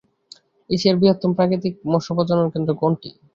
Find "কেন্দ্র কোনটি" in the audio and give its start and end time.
2.53-3.09